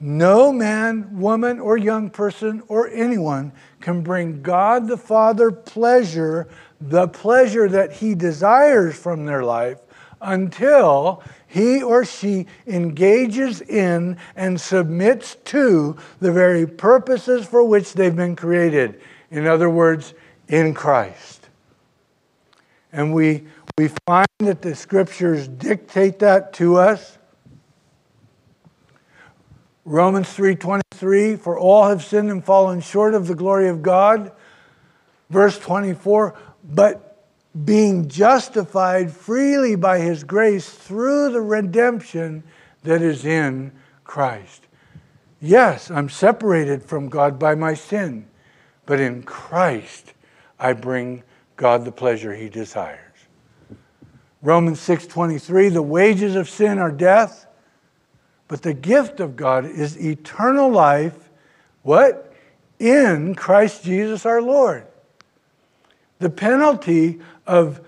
[0.00, 6.48] No man, woman, or young person, or anyone can bring God the Father pleasure,
[6.80, 9.78] the pleasure that He desires from their life,
[10.20, 11.22] until
[11.54, 18.34] he or she engages in and submits to the very purposes for which they've been
[18.34, 19.00] created.
[19.30, 20.14] In other words,
[20.48, 21.48] in Christ.
[22.92, 23.44] And we,
[23.76, 27.18] we find that the scriptures dictate that to us.
[29.84, 34.30] Romans 3:23 for all have sinned and fallen short of the glory of God.
[35.28, 37.26] Verse 24 but
[37.64, 42.42] being justified freely by his grace through the redemption
[42.84, 44.66] that is in Christ.
[45.40, 48.26] Yes, I'm separated from God by my sin,
[48.86, 50.14] but in Christ
[50.58, 51.22] I bring
[51.56, 53.03] God the pleasure he desires.
[54.44, 57.46] Romans 6:23 the wages of sin are death,
[58.46, 61.24] but the gift of God is eternal life
[61.84, 62.32] what?
[62.78, 64.86] In Christ Jesus our Lord.
[66.18, 67.80] The penalty of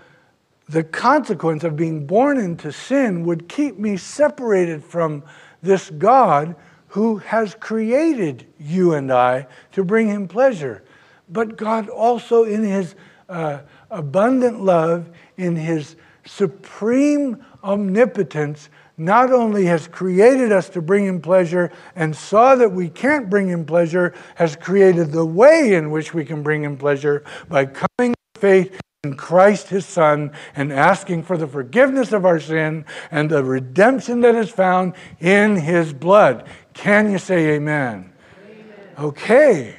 [0.68, 5.24] the consequence of being born into sin would keep me separated from
[5.62, 6.54] this God
[6.88, 10.84] who has created you and I to bring him pleasure.
[11.28, 12.94] But God also, in his
[13.28, 21.20] uh, abundant love, in his supreme omnipotence, not only has created us to bring him
[21.20, 26.14] pleasure and saw that we can't bring him pleasure, has created the way in which
[26.14, 31.22] we can bring him pleasure by coming to faith in Christ his Son and asking
[31.24, 36.46] for the forgiveness of our sin and the redemption that is found in his blood.
[36.72, 38.12] Can you say amen?
[38.42, 38.72] amen.
[38.98, 39.76] Okay,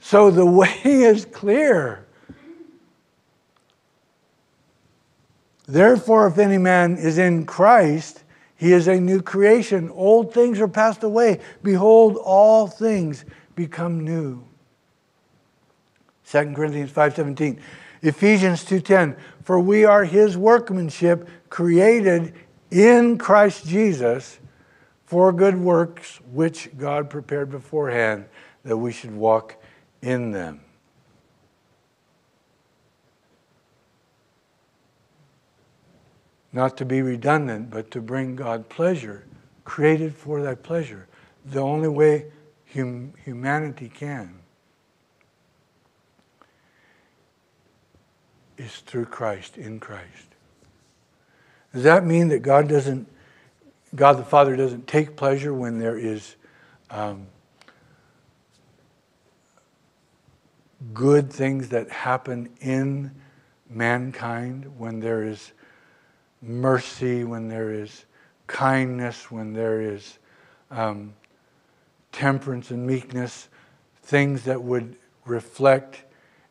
[0.00, 2.07] so the way is clear.
[5.68, 8.24] Therefore, if any man is in Christ,
[8.56, 9.90] he is a new creation.
[9.90, 11.40] Old things are passed away.
[11.62, 14.42] Behold, all things become new.
[16.24, 17.58] 2 Corinthians 5:17.
[18.02, 19.14] Ephesians 2:10.
[19.44, 22.32] For we are his workmanship created
[22.70, 24.38] in Christ Jesus
[25.04, 28.24] for good works which God prepared beforehand
[28.64, 29.56] that we should walk
[30.02, 30.60] in them.
[36.58, 39.24] Not to be redundant, but to bring God pleasure,
[39.64, 41.06] created for that pleasure.
[41.44, 42.32] The only way
[42.74, 44.40] hum- humanity can
[48.56, 50.34] is through Christ, in Christ.
[51.72, 53.06] Does that mean that God doesn't,
[53.94, 56.34] God the Father doesn't take pleasure when there is
[56.90, 57.28] um,
[60.92, 63.12] good things that happen in
[63.70, 65.52] mankind, when there is
[66.42, 68.04] mercy, when there is
[68.46, 70.18] kindness, when there is
[70.70, 71.14] um,
[72.12, 73.48] temperance and meekness,
[74.02, 76.02] things that would reflect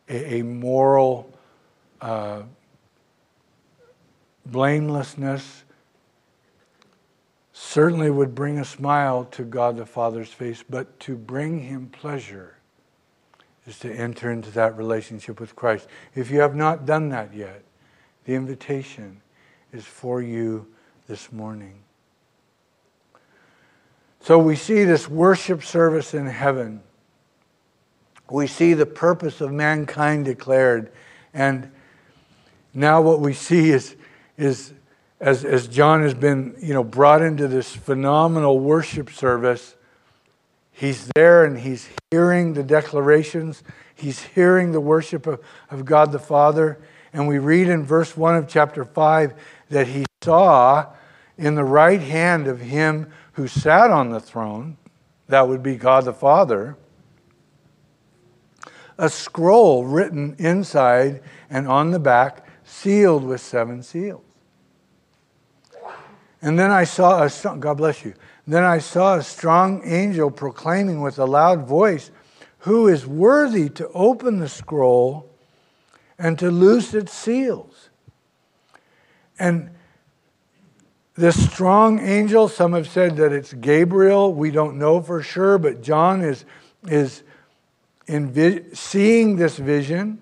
[0.10, 1.32] a, a moral
[2.02, 2.44] uh,
[4.46, 5.64] blamelessness,
[7.54, 12.56] certainly would bring a smile to God the Father's face, but to bring him pleasure
[13.66, 15.88] is to enter into that relationship with Christ.
[16.16, 17.64] If you have not done that yet,
[18.24, 19.22] the invitation
[19.72, 20.68] is for you
[21.08, 21.80] this morning.
[24.22, 26.82] So we see this worship service in heaven.
[28.30, 30.92] We see the purpose of mankind declared.
[31.34, 31.72] And
[32.74, 33.96] now what we see is,
[34.38, 34.74] is
[35.22, 39.76] as, as John has been you know, brought into this phenomenal worship service,
[40.72, 43.64] he's there and he's hearing the declarations,
[43.96, 46.80] he's hearing the worship of, of God the Father.
[47.14, 49.34] And we read in verse 1 of chapter 5
[49.70, 50.86] that he saw
[51.38, 54.78] in the right hand of him who sat on the throne,
[55.28, 56.78] that would be God the Father,
[58.98, 64.22] a scroll written inside and on the back, sealed with seven seals.
[66.42, 68.14] And then I saw a strong, God bless you.
[68.46, 72.12] Then I saw a strong angel proclaiming with a loud voice,
[72.60, 75.30] Who is worthy to open the scroll
[76.18, 77.87] and to loose its seals?
[79.40, 79.70] And
[81.16, 84.34] this strong angel, some have said that it's Gabriel.
[84.34, 86.46] We don't know for sure, but John is,
[86.88, 87.24] is
[88.08, 90.22] seeing this vision.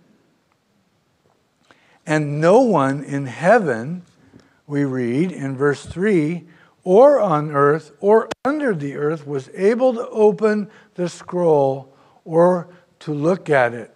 [2.05, 4.03] And no one in heaven,
[4.67, 6.45] we read in verse 3,
[6.85, 12.69] or on earth or under the earth was able to open the scroll or
[12.99, 13.91] to look at it.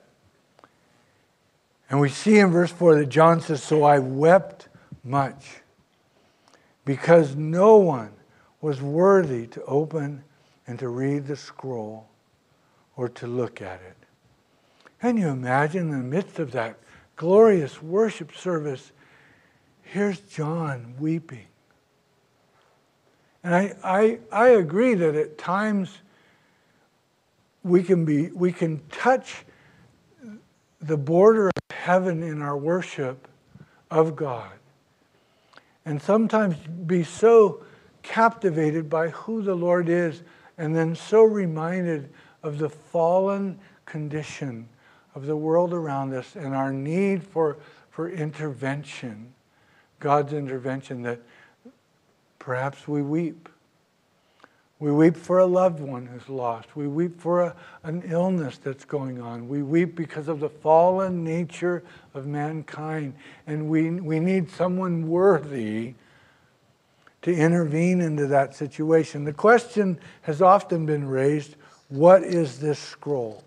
[1.89, 4.68] And we see in verse 4 that John says, So I wept
[5.03, 5.61] much
[6.85, 8.11] because no one
[8.61, 10.23] was worthy to open
[10.67, 12.07] and to read the scroll
[12.95, 13.95] or to look at it.
[15.01, 16.77] Can you imagine in the midst of that
[17.19, 18.93] glorious worship service,
[19.81, 21.47] here's John weeping.
[23.43, 25.97] And I, I, I agree that at times
[27.61, 29.43] we can, be, we can touch
[30.81, 33.27] the border of heaven in our worship
[33.91, 34.58] of God.
[35.89, 37.63] And sometimes be so
[38.03, 40.21] captivated by who the Lord is,
[40.55, 42.13] and then so reminded
[42.43, 44.69] of the fallen condition
[45.15, 47.57] of the world around us and our need for,
[47.89, 49.33] for intervention,
[49.99, 51.21] God's intervention, that
[52.37, 53.49] perhaps we weep
[54.79, 56.75] we weep for a loved one who's lost.
[56.75, 59.49] We weep for a, an illness that's going on.
[59.49, 63.13] We weep because of the fallen nature of mankind.
[63.45, 65.95] And we, we need someone worthy
[67.23, 69.25] to intervene into that situation.
[69.25, 71.57] The question has often been raised
[71.89, 73.43] what is this scroll?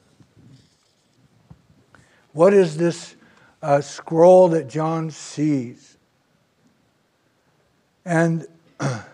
[2.32, 3.14] What is this
[3.62, 5.96] uh, scroll that John sees?
[8.04, 8.46] And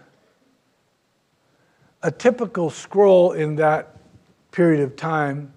[2.02, 3.96] a typical scroll in that
[4.52, 5.52] period of time,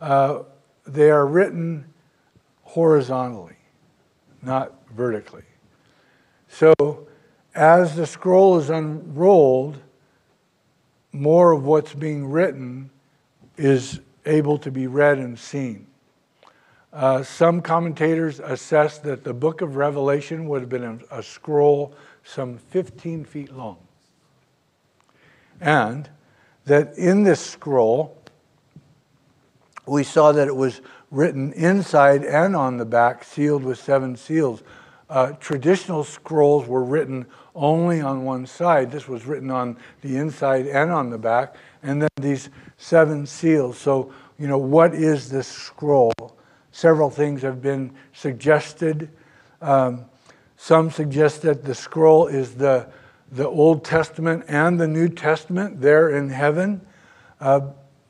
[0.00, 0.42] uh,
[0.86, 1.84] they are written
[2.62, 3.56] horizontally,
[4.42, 5.44] not vertically.
[6.48, 7.06] So
[7.54, 9.78] as the scroll is unrolled,
[11.12, 12.90] more of what's being written
[13.58, 15.86] is able to be read and seen.
[16.92, 21.94] Uh, some commentators assess that the book of Revelation would have been a, a scroll
[22.24, 23.78] some 15 feet long
[25.62, 26.10] and
[26.66, 28.16] that in this scroll,
[29.86, 34.62] we saw that it was written inside and on the back, sealed with seven seals.
[35.08, 38.90] Uh, traditional scrolls were written only on one side.
[38.90, 42.48] This was written on the inside and on the back, and then these
[42.78, 43.76] seven seals.
[43.78, 46.12] So, you know, what is this scroll?
[46.70, 49.10] Several things have been suggested.
[49.60, 50.06] Um,
[50.56, 52.88] some suggest that the scroll is the
[53.32, 56.82] the Old Testament and the New Testament there in heaven.
[57.40, 57.60] Uh,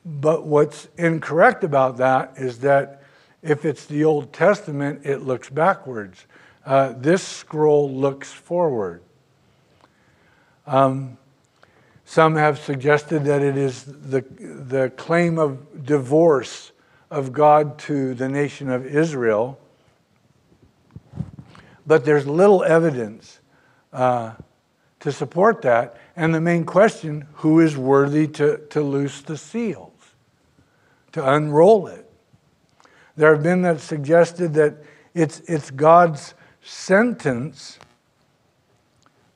[0.05, 3.03] but what's incorrect about that is that
[3.41, 6.27] if it's the Old Testament, it looks backwards.
[6.67, 9.03] Uh, this scroll looks forward.
[10.67, 11.19] Um,
[12.05, 16.73] some have suggested that it is the, the claim of divorce
[17.11, 19.59] of God to the nation of Israel,
[21.87, 23.41] but there's little evidence
[23.93, 24.33] uh,
[25.03, 25.97] to support that.
[26.17, 29.93] And the main question who is worthy to, to loose the seals,
[31.13, 32.11] to unroll it?
[33.17, 34.77] There have been that suggested that
[35.15, 37.79] it's, it's God's sentence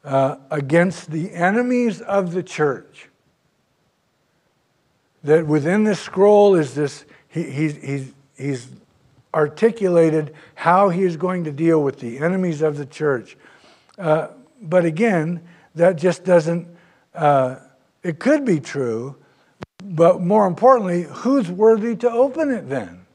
[0.04, 3.08] uh, against the enemies of the church.
[5.24, 8.68] That within this scroll is this, he, he's, he's, he's
[9.34, 13.36] articulated how he is going to deal with the enemies of the church.
[13.98, 14.28] Uh,
[14.62, 15.42] but again,
[15.76, 16.68] that just doesn't,
[17.14, 17.56] uh,
[18.02, 19.16] it could be true,
[19.84, 23.06] but more importantly, who's worthy to open it then?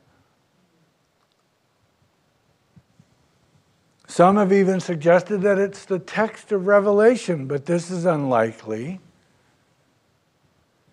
[4.08, 9.00] Some have even suggested that it's the text of Revelation, but this is unlikely.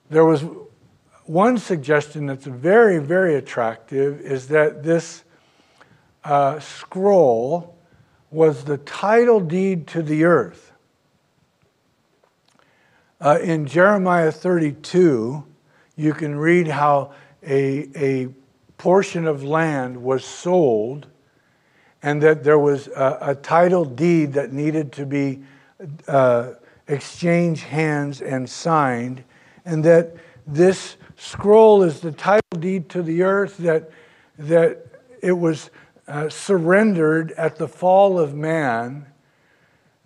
[0.08, 0.44] There was
[1.26, 5.24] one suggestion that's very, very attractive is that this
[6.24, 7.76] uh, scroll
[8.30, 10.67] was the title deed to the earth.
[13.20, 15.44] Uh, in Jeremiah 32,
[15.96, 17.12] you can read how
[17.42, 18.28] a, a
[18.76, 21.08] portion of land was sold
[22.00, 25.42] and that there was a, a title deed that needed to be
[26.06, 26.52] uh,
[26.86, 29.24] exchanged hands and signed,
[29.64, 30.14] and that
[30.46, 33.90] this scroll is the title deed to the earth, that,
[34.38, 34.86] that
[35.20, 35.70] it was
[36.06, 39.06] uh, surrendered at the fall of man,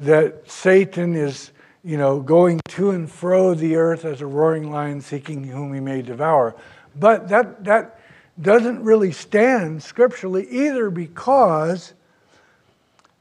[0.00, 1.52] that Satan is
[1.84, 5.80] you know, going to and fro the earth as a roaring lion seeking whom he
[5.80, 6.54] may devour.
[6.94, 7.98] But that, that
[8.40, 11.92] doesn't really stand scripturally either because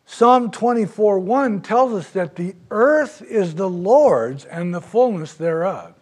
[0.06, 5.94] Psalm 24 1 tells us that the earth is the Lord's and the fullness thereof.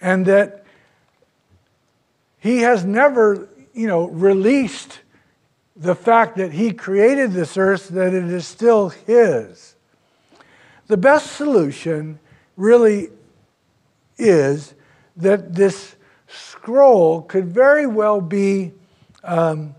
[0.00, 0.64] And that
[2.38, 5.00] he has never, you know, released
[5.76, 9.76] the fact that he created this earth, that it is still his.
[10.88, 12.18] The best solution
[12.56, 13.10] really
[14.16, 14.74] is
[15.16, 18.72] that this scroll could very well be
[19.22, 19.74] um,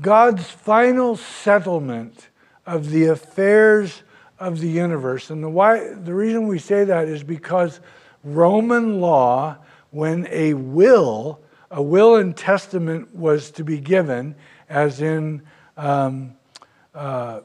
[0.00, 2.28] God's final settlement
[2.66, 4.02] of the affairs
[4.38, 5.30] of the universe.
[5.30, 7.80] And the, why, the reason we say that is because
[8.24, 9.58] Roman law,
[9.90, 14.34] when a will, a will and testament was to be given,
[14.70, 15.42] as in
[15.76, 16.34] um,
[16.94, 17.40] uh,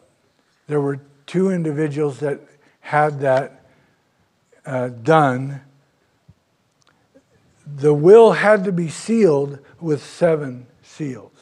[0.67, 2.39] there were two individuals that
[2.87, 3.65] had that
[4.65, 5.59] uh, done,
[7.65, 11.33] the will had to be sealed with seven seals.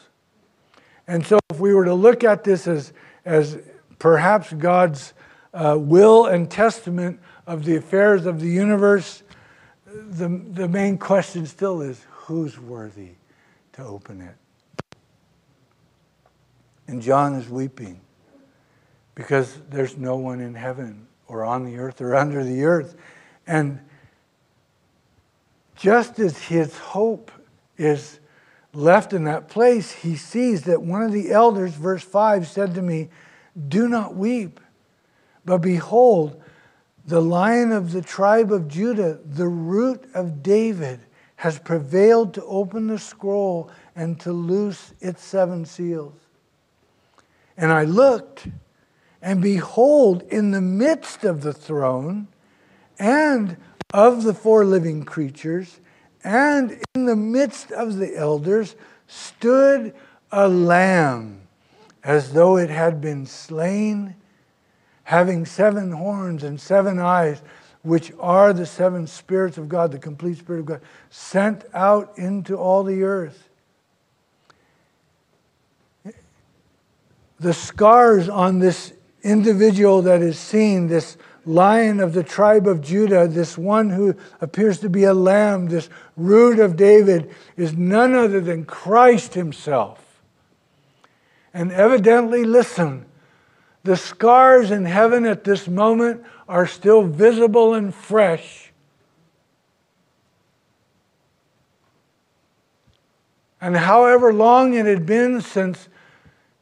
[1.06, 2.92] And so, if we were to look at this as,
[3.24, 3.58] as
[4.00, 5.14] perhaps God's
[5.54, 9.22] uh, will and testament of the affairs of the universe,
[9.86, 13.12] the, the main question still is who's worthy
[13.74, 14.96] to open it?
[16.88, 18.00] And John is weeping
[19.14, 22.96] because there's no one in heaven or on the earth or under the earth.
[23.46, 23.80] And
[25.76, 27.30] just as his hope
[27.76, 28.20] is
[28.72, 32.82] left in that place, he sees that one of the elders, verse 5, said to
[32.82, 33.08] me,
[33.68, 34.60] Do not weep,
[35.44, 36.42] but behold,
[37.06, 41.00] the lion of the tribe of Judah, the root of David,
[41.36, 46.14] has prevailed to open the scroll and to loose its seven seals.
[47.56, 48.48] And I looked,
[49.26, 52.28] and behold, in the midst of the throne
[52.96, 53.56] and
[53.92, 55.80] of the four living creatures,
[56.22, 58.76] and in the midst of the elders,
[59.08, 59.92] stood
[60.30, 61.40] a lamb
[62.04, 64.14] as though it had been slain,
[65.02, 67.42] having seven horns and seven eyes,
[67.82, 72.54] which are the seven spirits of God, the complete Spirit of God, sent out into
[72.56, 73.48] all the earth.
[77.40, 78.92] The scars on this
[79.26, 84.78] individual that is seen, this lion of the tribe of Judah, this one who appears
[84.80, 90.22] to be a lamb, this root of David, is none other than Christ Himself.
[91.52, 93.06] And evidently, listen,
[93.84, 98.72] the scars in heaven at this moment are still visible and fresh.
[103.60, 105.88] And however long it had been since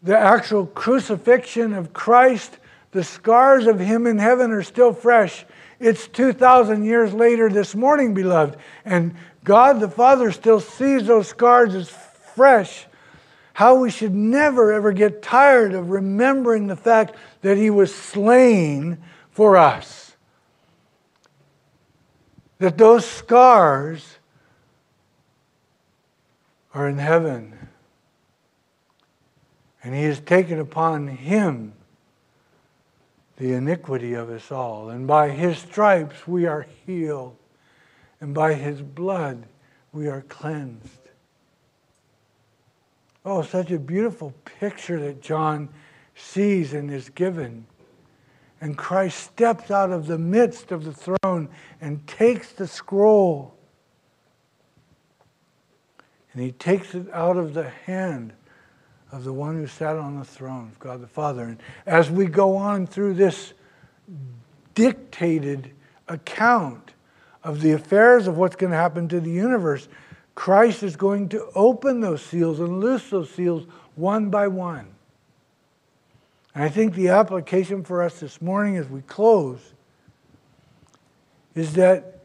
[0.05, 2.59] the actual crucifixion of Christ,
[2.93, 5.47] the scars of Him in heaven are still fresh.
[5.81, 11.75] It's 2,000 years later this morning, beloved, and God the Father still sees those scars
[11.75, 12.87] as fresh.
[13.55, 18.99] How we should never ever get tired of remembering the fact that He was slain
[19.31, 20.17] for us.
[22.59, 24.19] That those scars
[26.75, 27.54] are in heaven.
[29.85, 31.75] And he has taken upon him
[33.37, 34.89] the iniquity of us all.
[34.89, 37.37] And by his stripes we are healed.
[38.21, 39.45] And by his blood
[39.93, 41.01] we are cleansed.
[43.27, 45.69] Oh, such a beautiful picture that John
[46.15, 47.67] sees and is given.
[48.63, 51.51] And Christ steps out of the midst of the throne
[51.83, 53.55] and takes the scroll.
[56.33, 58.33] And he takes it out of the hand
[59.15, 61.45] of the one who sat on the throne of God the Father.
[61.45, 63.53] And as we go on through this
[64.75, 65.71] dictated
[66.09, 66.95] account
[67.45, 69.87] of the affairs of what's going to happen to the universe,
[70.35, 74.89] Christ is going to open those seals and loose those seals one by one.
[76.53, 79.61] And I think the application for us this morning as we close
[81.55, 82.19] is that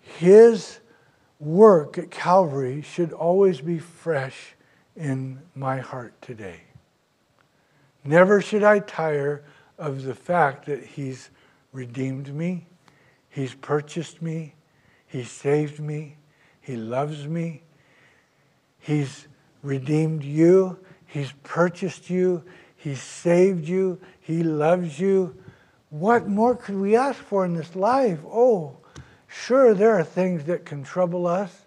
[0.00, 0.80] His
[1.38, 4.54] work at Calvary should always be fresh
[4.96, 6.62] in my heart today.
[8.04, 9.44] Never should I tire
[9.78, 11.30] of the fact that He's
[11.72, 12.66] redeemed me,
[13.28, 14.54] He's purchased me,
[15.06, 16.16] He saved me,
[16.60, 17.62] He loves me,
[18.78, 19.26] He's
[19.62, 22.44] redeemed you, He's purchased you,
[22.76, 25.36] He saved you, He loves you.
[25.90, 28.20] What more could we ask for in this life?
[28.24, 28.78] Oh,
[29.28, 31.66] Sure, there are things that can trouble us,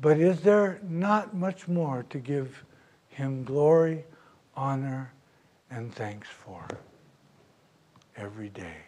[0.00, 2.64] but is there not much more to give
[3.08, 4.04] Him glory,
[4.56, 5.12] honor,
[5.70, 6.66] and thanks for
[8.16, 8.78] every day?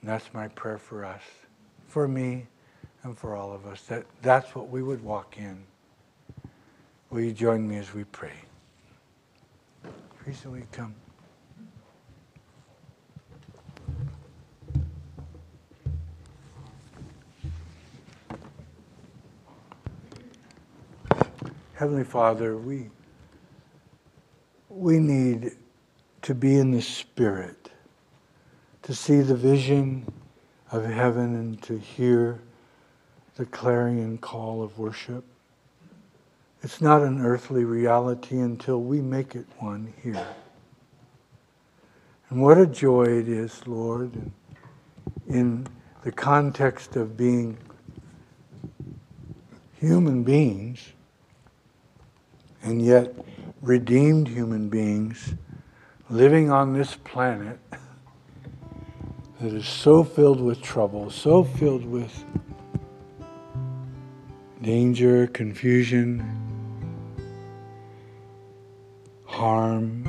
[0.00, 1.22] And that's my prayer for us,
[1.86, 2.46] for me,
[3.02, 5.62] and for all of us, that that's what we would walk in.
[7.10, 8.32] Will you join me as we pray?
[10.26, 10.94] You come?
[21.78, 22.90] Heavenly Father, we,
[24.68, 25.52] we need
[26.22, 27.70] to be in the Spirit,
[28.82, 30.04] to see the vision
[30.72, 32.40] of heaven and to hear
[33.36, 35.22] the clarion call of worship.
[36.64, 40.26] It's not an earthly reality until we make it one here.
[42.28, 44.32] And what a joy it is, Lord,
[45.28, 45.64] in
[46.02, 47.56] the context of being
[49.78, 50.80] human beings
[52.62, 53.14] and yet
[53.60, 55.34] redeemed human beings
[56.10, 57.58] living on this planet
[59.40, 62.24] that is so filled with trouble, so filled with
[64.62, 66.24] danger, confusion,
[69.24, 70.04] harm,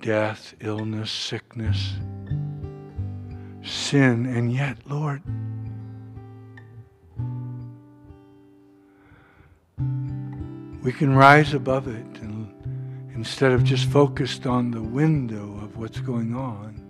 [0.00, 1.94] death, illness, sickness,
[3.62, 5.22] sin, and yet, Lord,
[10.82, 12.52] we can rise above it and
[13.14, 16.80] instead of just focused on the window of what's going on,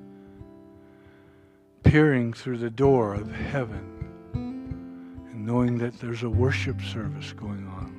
[1.82, 7.90] peering through the door of heaven and knowing that there's a worship service going on.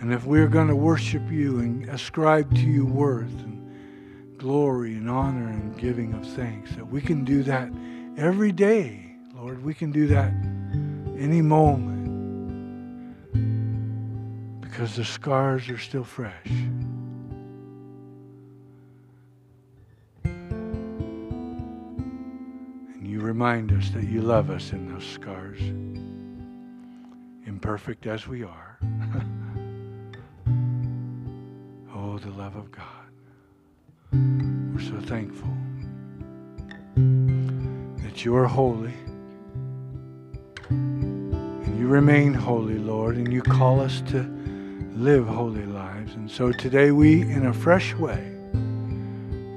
[0.00, 5.10] And if we're going to worship you and ascribe to you worth and glory and
[5.10, 7.70] honor and giving of thanks, that we can do that
[8.16, 9.64] every day, Lord.
[9.64, 10.32] We can do that
[11.18, 11.95] any moment
[14.76, 16.50] because the scars are still fresh.
[20.22, 20.36] And
[23.00, 25.62] you remind us that you love us in those scars,
[27.46, 28.78] imperfect as we are.
[31.94, 32.84] oh, the love of God.
[34.12, 35.56] We're so thankful
[38.02, 38.92] that you are holy
[40.68, 44.35] and you remain holy, Lord, and you call us to
[44.96, 46.14] live holy lives.
[46.14, 48.32] And so today we, in a fresh way,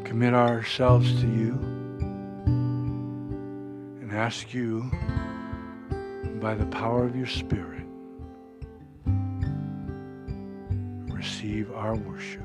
[0.04, 1.54] commit ourselves to you
[4.02, 4.92] and ask you,
[6.42, 7.86] by the power of your Spirit,
[11.10, 12.42] receive our worship.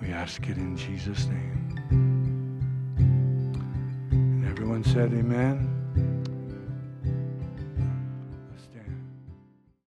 [0.00, 1.80] We ask it in Jesus' name.
[4.10, 5.79] And everyone said, Amen.